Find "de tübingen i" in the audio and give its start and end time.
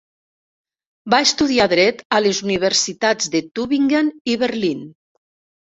3.37-4.41